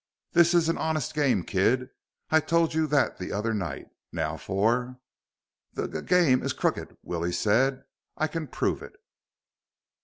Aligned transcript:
"This 0.31 0.55
is 0.55 0.67
an 0.67 0.79
honest 0.79 1.13
game, 1.13 1.43
kid. 1.43 1.91
I 2.31 2.39
told 2.39 2.73
you 2.73 2.87
that 2.87 3.19
the 3.19 3.31
other 3.31 3.53
night. 3.53 3.85
Now 4.11 4.35
for" 4.35 4.97
"The 5.75 5.87
g 5.87 6.01
game 6.07 6.41
is 6.41 6.53
crooked!" 6.53 6.97
Willie 7.03 7.31
said. 7.31 7.83
"I 8.17 8.25
can 8.25 8.47
prove 8.47 8.81
it." 8.81 8.95